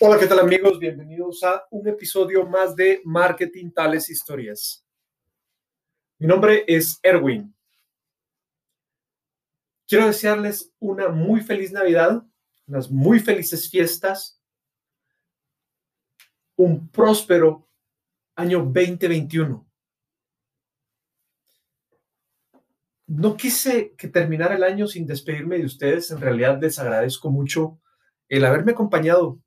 [0.00, 0.78] Hola, ¿qué tal amigos?
[0.78, 4.86] Bienvenidos a un episodio más de Marketing Tales Historias.
[6.20, 7.52] Mi nombre es Erwin.
[9.88, 12.24] Quiero desearles una muy feliz Navidad,
[12.68, 14.40] unas muy felices fiestas,
[16.54, 17.68] un próspero
[18.36, 19.68] año 2021.
[23.08, 26.12] No quise que terminara el año sin despedirme de ustedes.
[26.12, 27.80] En realidad les agradezco mucho
[28.28, 29.42] el haberme acompañado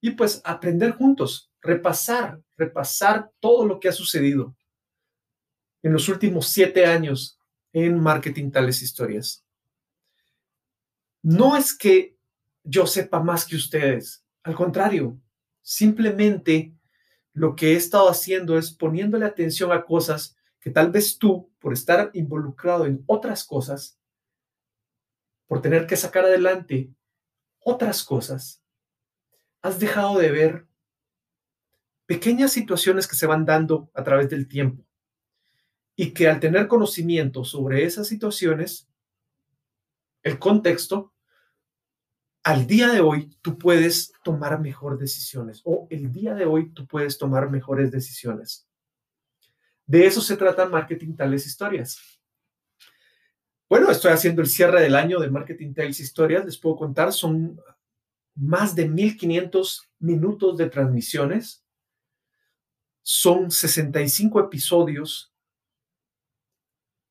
[0.00, 4.56] y pues aprender juntos, repasar, repasar todo lo que ha sucedido
[5.82, 7.40] en los últimos siete años
[7.72, 9.44] en marketing tales historias.
[11.22, 12.16] No es que
[12.64, 15.18] yo sepa más que ustedes, al contrario,
[15.62, 16.74] simplemente
[17.32, 21.72] lo que he estado haciendo es poniéndole atención a cosas que tal vez tú, por
[21.72, 23.98] estar involucrado en otras cosas,
[25.46, 26.90] por tener que sacar adelante
[27.60, 28.62] otras cosas,
[29.62, 30.66] has dejado de ver
[32.06, 34.84] pequeñas situaciones que se van dando a través del tiempo
[35.94, 38.88] y que al tener conocimiento sobre esas situaciones,
[40.22, 41.12] el contexto,
[42.44, 46.86] al día de hoy tú puedes tomar mejores decisiones o el día de hoy tú
[46.86, 48.66] puedes tomar mejores decisiones.
[49.86, 52.20] De eso se trata Marketing Tales Historias.
[53.68, 56.44] Bueno, estoy haciendo el cierre del año de Marketing Tales Historias.
[56.44, 57.60] Les puedo contar, son
[58.38, 61.64] más de 1500 minutos de transmisiones.
[63.02, 65.34] Son 65 episodios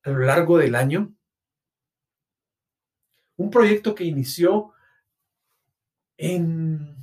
[0.04, 1.14] a lo largo del año.
[3.36, 4.74] Un proyecto que inició
[6.16, 6.96] en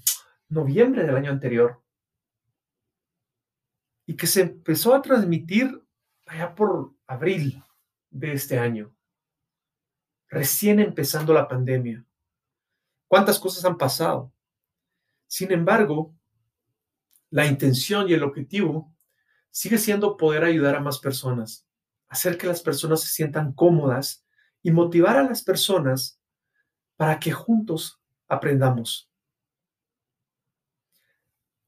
[0.49, 1.83] noviembre del año anterior
[4.07, 5.83] y que se empezó a transmitir
[6.27, 7.63] allá por abril
[8.11, 8.95] de este año,
[10.29, 12.05] recién empezando la pandemia.
[13.15, 14.33] ¿Cuántas cosas han pasado?
[15.29, 16.17] Sin embargo,
[17.31, 18.93] la intención y el objetivo
[19.53, 21.65] sigue siendo poder ayudar a más personas,
[22.09, 24.27] hacer que las personas se sientan cómodas
[24.65, 26.19] y motivar a las personas
[26.97, 29.09] para que juntos aprendamos.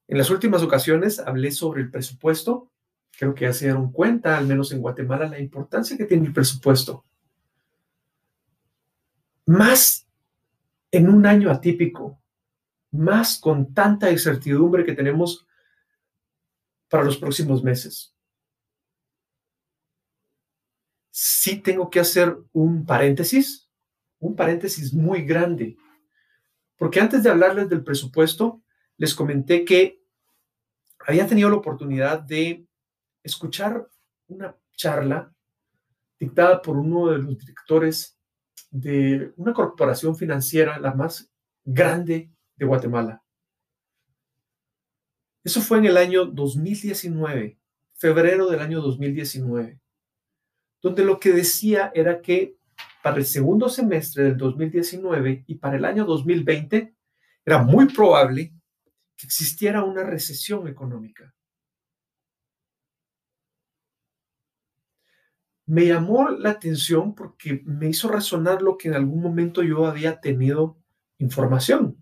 [0.09, 2.73] En las últimas ocasiones hablé sobre el presupuesto.
[3.17, 6.33] Creo que ya se dieron cuenta, al menos en Guatemala, la importancia que tiene el
[6.33, 7.05] presupuesto.
[9.45, 10.06] Más
[10.91, 12.21] en un año atípico,
[12.91, 15.45] más con tanta incertidumbre que tenemos
[16.89, 18.15] para los próximos meses.
[21.11, 23.69] Sí tengo que hacer un paréntesis,
[24.19, 25.77] un paréntesis muy grande,
[26.77, 28.61] porque antes de hablarles del presupuesto,
[28.97, 30.03] les comenté que
[31.05, 32.65] había tenido la oportunidad de
[33.23, 33.87] escuchar
[34.27, 35.33] una charla
[36.19, 38.16] dictada por uno de los directores
[38.71, 41.31] de una corporación financiera, la más
[41.63, 43.23] grande de Guatemala.
[45.43, 47.57] Eso fue en el año 2019,
[47.93, 49.79] febrero del año 2019,
[50.81, 52.57] donde lo que decía era que
[53.01, 56.93] para el segundo semestre del 2019 y para el año 2020
[57.45, 58.53] era muy probable
[59.15, 61.33] que existiera una recesión económica.
[65.67, 70.21] Me llamó la atención porque me hizo resonar lo que en algún momento yo había
[70.21, 70.77] tenido
[71.19, 72.01] información,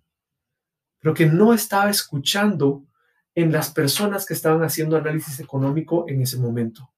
[1.00, 2.86] pero que no estaba escuchando
[3.34, 6.94] en las personas que estaban haciendo análisis económico en ese momento.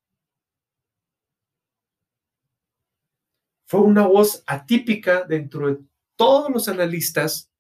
[3.65, 5.79] Fue una voz atípica dentro de
[6.17, 7.51] todos los analistas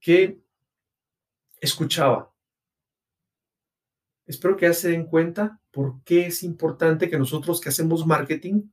[0.00, 0.38] que
[1.60, 2.35] escuchaba.
[4.26, 8.70] Espero que ya se den cuenta por qué es importante que nosotros que hacemos marketing,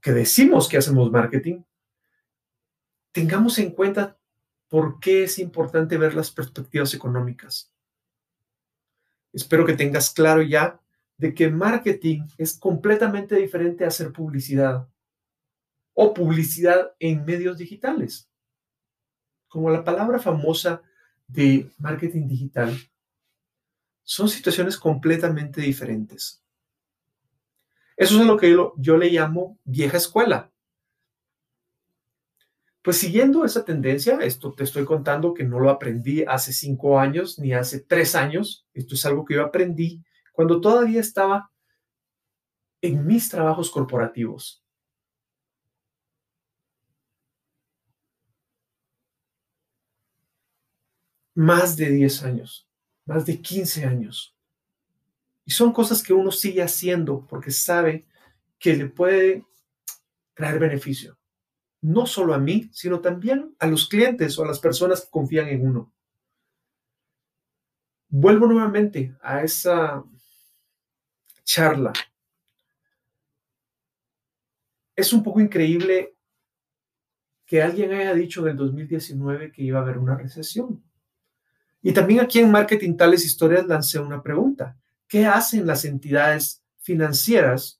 [0.00, 1.62] que decimos que hacemos marketing,
[3.12, 4.18] tengamos en cuenta
[4.68, 7.72] por qué es importante ver las perspectivas económicas.
[9.32, 10.80] Espero que tengas claro ya
[11.16, 14.88] de que marketing es completamente diferente a hacer publicidad
[15.92, 18.28] o publicidad en medios digitales.
[19.46, 20.82] Como la palabra famosa
[21.28, 22.76] de marketing digital
[24.04, 26.42] son situaciones completamente diferentes.
[27.96, 30.50] Eso es lo que yo, le llamo vieja escuela.
[32.82, 37.38] Pues siguiendo esa tendencia, esto te estoy contando que no lo aprendí hace cinco años
[37.38, 38.66] ni hace tres años.
[38.74, 41.50] Esto es algo que yo aprendí cuando todavía estaba
[42.82, 44.62] en mis trabajos corporativos.
[51.36, 52.68] Más de 10 años
[53.06, 54.34] más de 15 años.
[55.44, 58.06] Y son cosas que uno sigue haciendo porque sabe
[58.58, 59.44] que le puede
[60.34, 61.18] traer beneficio.
[61.82, 65.48] No solo a mí, sino también a los clientes o a las personas que confían
[65.48, 65.92] en uno.
[68.08, 70.02] Vuelvo nuevamente a esa
[71.42, 71.92] charla.
[74.96, 76.16] Es un poco increíble
[77.44, 80.82] que alguien haya dicho en el 2019 que iba a haber una recesión.
[81.86, 84.74] Y también aquí en Marketing Tales Historias lancé una pregunta.
[85.06, 87.78] ¿Qué hacen las entidades financieras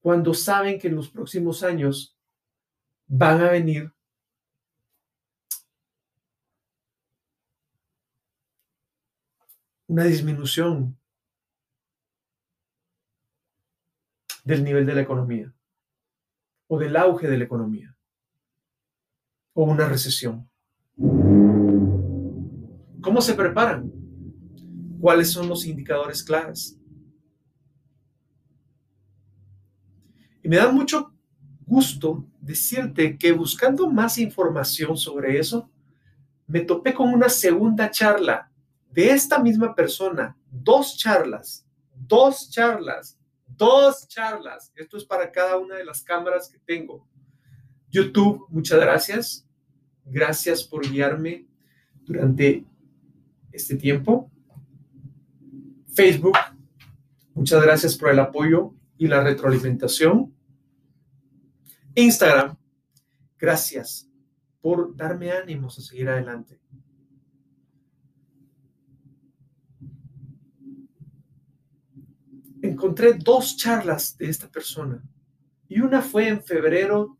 [0.00, 2.18] cuando saben que en los próximos años
[3.06, 3.92] van a venir
[9.86, 10.98] una disminución
[14.42, 15.54] del nivel de la economía
[16.66, 17.96] o del auge de la economía
[19.54, 20.50] o una recesión.
[23.00, 23.92] ¿Cómo se preparan?
[25.00, 26.78] ¿Cuáles son los indicadores claves?
[30.42, 31.12] Y me da mucho
[31.66, 35.70] gusto decirte que buscando más información sobre eso,
[36.46, 38.50] me topé con una segunda charla
[38.90, 44.72] de esta misma persona, dos charlas, dos charlas, dos charlas.
[44.76, 47.06] Esto es para cada una de las cámaras que tengo.
[47.90, 49.48] YouTube, muchas gracias.
[50.04, 51.46] Gracias por guiarme
[52.04, 52.64] durante
[53.56, 54.30] este tiempo.
[55.94, 56.36] Facebook,
[57.34, 60.34] muchas gracias por el apoyo y la retroalimentación.
[61.94, 62.56] Instagram,
[63.38, 64.08] gracias
[64.60, 66.60] por darme ánimos a seguir adelante.
[72.62, 75.02] encontré dos charlas de esta persona
[75.68, 77.16] y una fue en febrero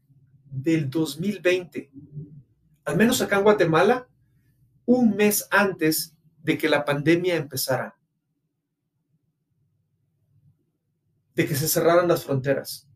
[0.50, 1.91] del 2020,
[2.85, 4.09] al menos acá en Guatemala,
[4.85, 6.16] un mes antes
[6.47, 7.99] de que la pandemia empezara,
[11.35, 12.89] de que se cerraran las fronteras.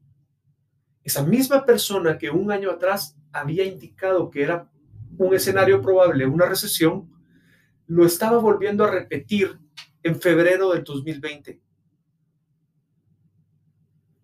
[1.03, 4.71] Esa misma persona que un año atrás había indicado que era
[5.19, 7.11] un escenario probable, una recesión,
[7.89, 9.59] lo estaba volviendo a repetir
[10.05, 11.61] en febrero del 2020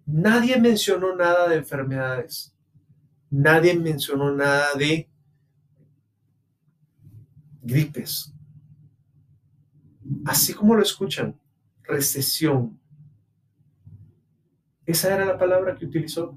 [0.06, 2.54] Nadie mencionó nada de enfermedades.
[3.28, 5.10] Nadie mencionó nada de
[7.60, 8.35] gripes.
[10.24, 11.38] Así como lo escuchan,
[11.82, 12.78] recesión.
[14.84, 16.36] Esa era la palabra que utilizó.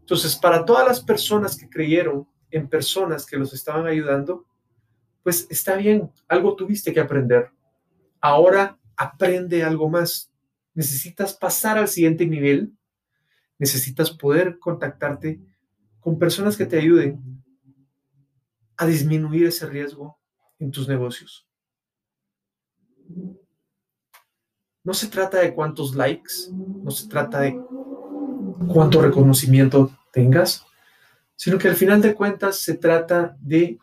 [0.00, 4.46] Entonces, para todas las personas que creyeron en personas que los estaban ayudando,
[5.22, 7.50] pues está bien, algo tuviste que aprender.
[8.20, 10.28] Ahora aprende algo más
[10.78, 12.72] necesitas pasar al siguiente nivel,
[13.58, 15.40] necesitas poder contactarte
[15.98, 17.20] con personas que te ayuden
[18.76, 20.20] a disminuir ese riesgo
[20.60, 21.47] en tus negocios.
[24.84, 27.60] No se trata de cuántos likes, no se trata de
[28.72, 30.64] cuánto reconocimiento tengas,
[31.36, 33.78] sino que al final de cuentas se trata de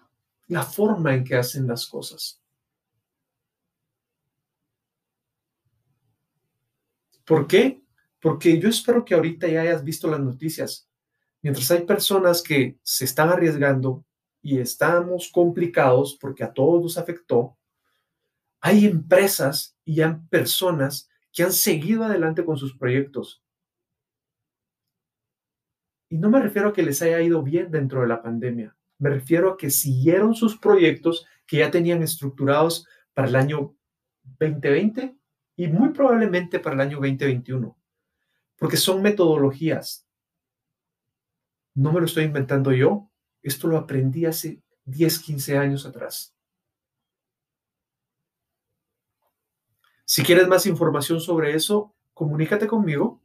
[0.48, 2.42] la forma en que hacen las cosas.
[7.26, 7.82] ¿Por qué?
[8.22, 10.88] Porque yo espero que ahorita ya hayas visto las noticias.
[11.42, 14.04] Mientras hay personas que se están arriesgando
[14.42, 17.58] y estamos complicados porque a todos nos afectó,
[18.66, 23.44] hay empresas y hay personas que han seguido adelante con sus proyectos.
[26.10, 29.12] Y no me refiero a que les haya ido bien dentro de la pandemia, me
[29.12, 33.76] refiero a que siguieron sus proyectos que ya tenían estructurados para el año
[34.40, 35.16] 2020
[35.58, 37.78] y muy probablemente para el año 2021,
[38.56, 40.08] porque son metodologías.
[41.76, 43.12] No me lo estoy inventando yo,
[43.44, 46.35] esto lo aprendí hace 10, 15 años atrás.
[50.06, 53.22] Si quieres más información sobre eso, comunícate conmigo.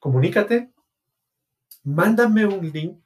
[0.00, 0.72] Comunícate,
[1.84, 2.98] mándame un link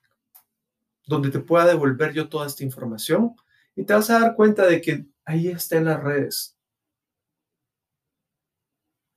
[1.07, 3.35] donde te pueda devolver yo toda esta información
[3.77, 6.57] y te vas a dar cuenta de que ahí está en las redes.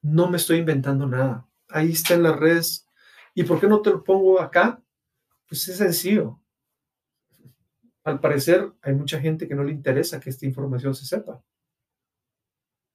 [0.01, 1.47] No me estoy inventando nada.
[1.69, 2.87] Ahí está en las redes.
[3.35, 4.81] ¿Y por qué no te lo pongo acá?
[5.47, 6.39] Pues es sencillo.
[8.07, 11.43] Al parecer hay mucha gente que no le interesa que esta información se sepa.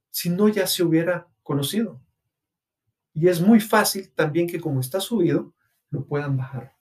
[0.08, 2.00] Si no, ya se hubiera conocido.
[3.12, 5.52] Y es muy fácil también que como está subido,
[5.90, 6.78] lo puedan bajar.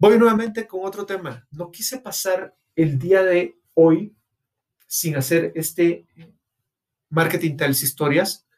[0.00, 1.46] Voy nuevamente con otro tema.
[1.52, 4.16] No quise pasar el día de hoy
[4.88, 6.08] sin hacer este
[7.08, 8.48] marketing tales historias,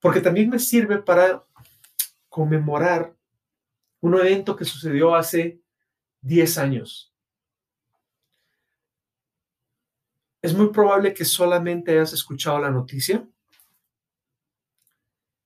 [0.00, 1.46] porque también me sirve para
[2.28, 3.16] conmemorar
[4.00, 5.61] un evento que sucedió hace
[6.22, 7.12] 10 años.
[10.40, 13.28] Es muy probable que solamente hayas escuchado la noticia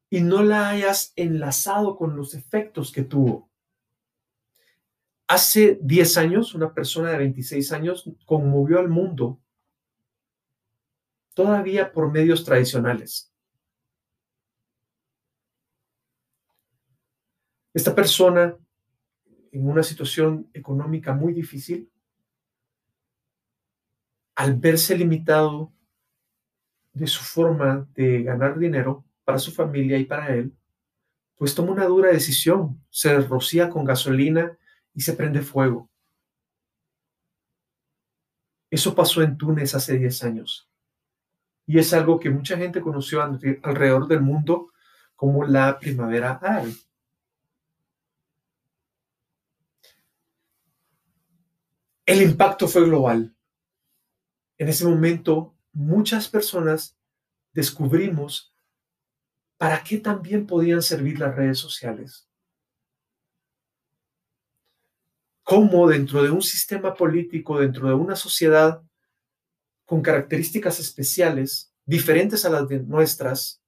[0.09, 3.50] y no la hayas enlazado con los efectos que tuvo.
[5.28, 9.40] Hace 10 años, una persona de 26 años conmovió al mundo
[11.35, 13.30] todavía por medios tradicionales.
[17.75, 18.56] Esta persona,
[19.53, 21.91] en una situación económica muy difícil,
[24.35, 25.73] al verse limitado
[26.93, 30.55] de su forma de ganar dinero para su familia y para él,
[31.37, 34.57] pues toma una dura decisión, se rocía con gasolina
[34.95, 35.91] y se prende fuego.
[38.71, 40.69] Eso pasó en Túnez hace 10 años.
[41.67, 44.73] Y es algo que mucha gente conoció alrededor del mundo
[45.15, 46.73] como la primavera árabe.
[52.07, 53.35] El impacto fue global.
[54.59, 56.97] En ese momento, muchas personas
[57.53, 58.55] descubrimos
[59.59, 62.29] para qué también podían servir las redes sociales.
[65.43, 68.83] Cómo dentro de un sistema político, dentro de una sociedad
[69.85, 73.61] con características especiales, diferentes a las de nuestras,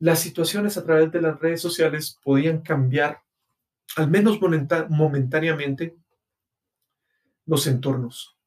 [0.00, 3.22] las situaciones a través de las redes sociales podían cambiar,
[3.96, 5.96] al menos momentáneamente,
[7.50, 8.38] los entornos.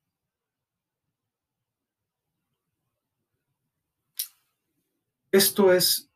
[5.29, 6.09] Esto es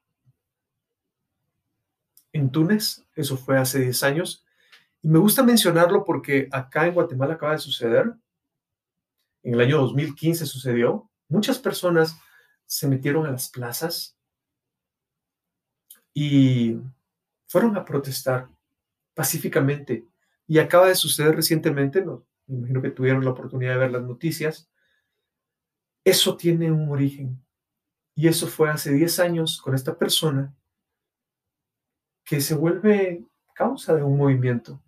[2.32, 4.46] en Túnez, eso fue hace 10 años,
[5.02, 8.14] y me gusta mencionarlo porque acá en Guatemala acaba de suceder,
[9.44, 12.18] en el año 2015 sucedió, muchas personas
[12.66, 14.18] se metieron a las plazas
[16.14, 16.78] y
[17.48, 18.48] fueron a protestar
[19.14, 20.08] pacíficamente.
[20.48, 22.06] Y acaba de suceder recientemente,
[22.48, 24.70] me imagino que tuvieron la oportunidad de ver las noticias,
[26.04, 27.44] eso tiene un origen.
[28.16, 30.56] Y eso fue hace 10 años con esta persona
[32.24, 33.24] que se vuelve
[33.54, 34.82] causa de un movimiento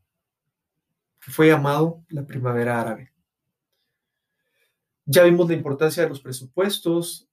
[1.19, 3.11] que fue llamado la primavera árabe.
[5.05, 7.27] Ya vimos la importancia de los presupuestos,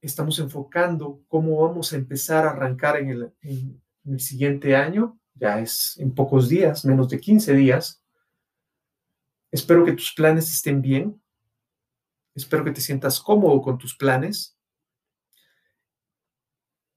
[0.00, 5.60] estamos enfocando cómo vamos a empezar a arrancar en el, en el siguiente año, ya
[5.60, 8.02] es en pocos días, menos de 15 días.
[9.50, 11.22] Espero que tus planes estén bien,
[12.34, 14.56] espero que te sientas cómodo con tus planes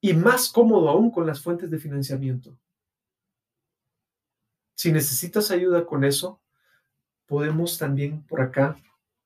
[0.02, 2.58] y más cómodo aún con las fuentes de financiamiento.
[4.76, 6.42] Si necesitas ayuda con eso,
[7.28, 8.76] podemos también por acá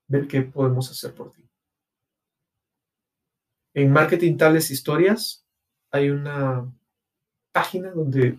[0.08, 1.50] ver qué podemos hacer por ti.
[3.74, 5.46] En Marketing Tales Historias
[5.92, 6.72] hay una
[7.52, 8.38] página donde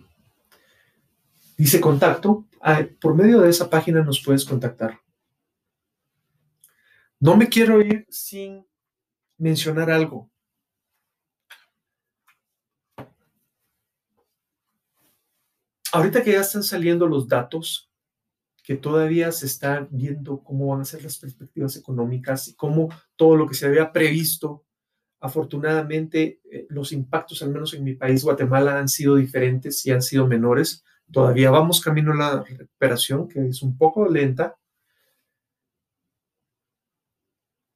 [1.57, 2.46] dice contacto.
[2.99, 4.99] Por medio de esa página nos puedes contactar.
[7.19, 8.65] No me quiero ir sin
[9.37, 10.29] mencionar algo.
[15.91, 17.89] ahorita que ya están saliendo los datos,
[18.63, 23.35] que todavía se está viendo cómo van a ser las perspectivas económicas y cómo todo
[23.35, 24.65] lo que se había previsto,
[25.19, 30.01] afortunadamente eh, los impactos, al menos en mi país, Guatemala, han sido diferentes y han
[30.01, 30.83] sido menores.
[31.11, 34.57] Todavía vamos camino a la recuperación, que es un poco lenta.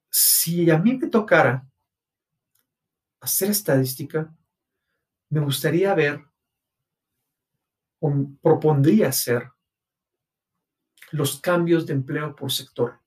[0.09, 1.65] Si a mí me tocara
[3.21, 4.33] hacer estadística,
[5.29, 6.25] me gustaría ver
[8.41, 9.51] propondría hacer
[11.11, 12.99] los cambios de empleo por sector.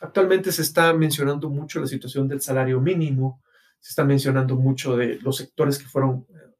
[0.00, 3.42] Actualmente se está mencionando mucho la situación del salario mínimo,
[3.80, 6.54] se está mencionando mucho de los sectores que fueron eh,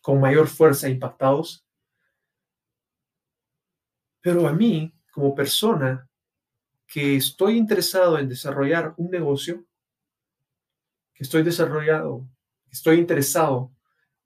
[0.00, 1.64] con mayor fuerza impactados.
[4.22, 6.08] Pero a mí, como persona
[6.86, 9.66] que estoy interesado en desarrollar un negocio,
[11.12, 12.26] que estoy desarrollado,
[12.70, 13.72] estoy interesado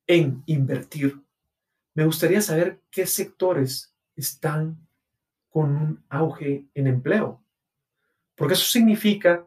[0.06, 1.20] en invertir,
[1.94, 4.86] me gustaría saber qué sectores están
[5.48, 7.42] con un auge en empleo,
[8.34, 9.46] porque eso significa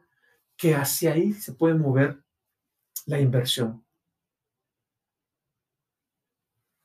[0.58, 2.22] que hacia ahí se puede mover
[3.06, 3.86] la inversión.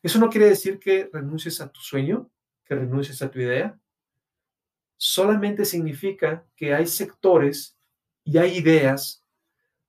[0.02, 2.30] Eso no quiere decir que renuncies a tu sueño,
[2.64, 3.78] que renuncies a tu idea.
[4.97, 7.78] Solamente significa que hay sectores
[8.25, 9.25] y hay ideas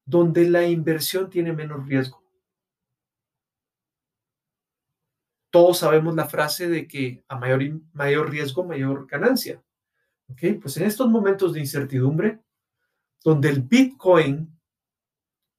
[0.05, 2.25] donde la inversión tiene menos riesgo.
[5.55, 7.61] todos sabemos la frase de que a mayor,
[7.93, 9.63] mayor riesgo, mayor ganancia.
[10.27, 10.59] ¿Ok?
[10.61, 12.41] Pues en estos momentos de incertidumbre,
[13.23, 14.53] donde el Bitcoin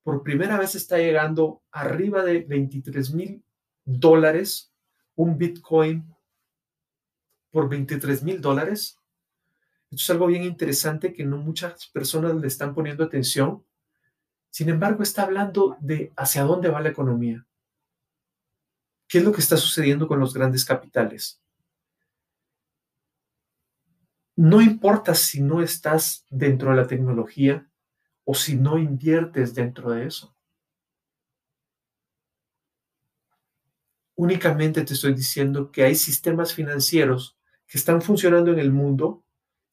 [0.02, 3.42] por primera vez está llegando arriba de 23 mil
[3.86, 4.70] dólares,
[5.14, 6.14] un Bitcoin
[7.56, 9.00] por 23 mil dólares.
[9.90, 13.64] Esto es algo bien interesante que no muchas personas le están poniendo atención.
[14.50, 17.46] Sin embargo, está hablando de hacia dónde va la economía.
[19.08, 21.40] ¿Qué es lo que está sucediendo con los grandes capitales?
[24.38, 27.66] no importa si no estás dentro de la tecnología
[28.24, 30.36] o si no inviertes dentro de eso.
[34.14, 39.24] Únicamente te estoy diciendo que hay sistemas financieros que están funcionando en el mundo,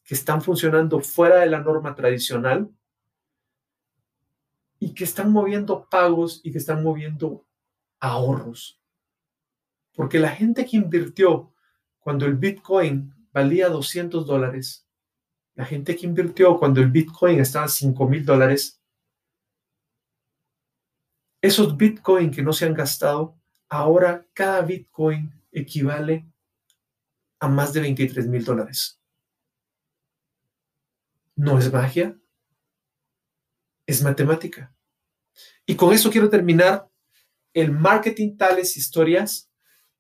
[0.04, 2.70] que están funcionando fuera de la norma tradicional
[4.80, 7.46] y que están moviendo pagos y que están moviendo
[8.00, 8.82] ahorros.
[9.96, 11.54] Porque la gente que invirtió
[12.00, 14.88] cuando el Bitcoin valía 200 dólares,
[15.56, 18.82] la gente que invirtió cuando el Bitcoin estaba a 5 mil dólares,
[21.42, 23.38] esos Bitcoin que no se han gastado,
[23.70, 26.26] ahora cada Bitcoin equivale
[27.44, 29.02] a más de 23 mil dólares.
[31.36, 32.18] ¿No es magia?
[33.86, 34.74] Es matemática.
[35.66, 36.88] Y con eso quiero terminar
[37.54, 39.52] el marketing tales historias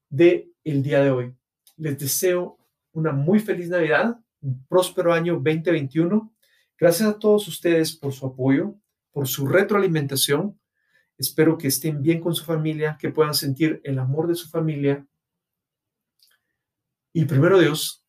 [0.09, 1.35] de el día de hoy.
[1.75, 2.57] Les deseo
[2.93, 6.33] una muy feliz Navidad, un próspero año 2021.
[6.79, 8.79] Gracias a todos ustedes por su apoyo,
[9.11, 10.57] por su retroalimentación.
[11.17, 15.05] Espero que estén bien con su familia, que puedan sentir el amor de su familia.
[17.13, 18.03] Y primero Dios,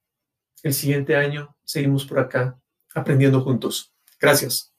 [0.63, 2.59] el siguiente año seguimos por acá
[2.95, 3.93] aprendiendo juntos.
[4.19, 4.74] Gracias.